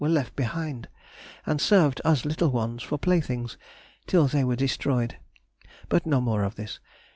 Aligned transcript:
were 0.01 0.09
left 0.09 0.35
behind, 0.35 0.87
and 1.45 1.61
served 1.61 2.01
us 2.03 2.25
little 2.25 2.49
ones 2.49 2.81
for 2.81 2.97
playthings 2.97 3.55
till 4.07 4.25
they 4.27 4.43
were 4.43 4.55
destroyed; 4.55 5.15
but 5.89 6.07
no 6.07 6.19
more 6.19 6.43
of 6.43 6.55
this. 6.55 6.79